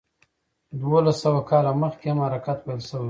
دولس 0.81 1.17
سوه 1.23 1.41
کاله 1.49 1.71
مخکې 1.83 2.07
هم 2.09 2.19
حرکت 2.25 2.57
پیل 2.65 2.81
شوی 2.87 2.97
و. 2.97 2.99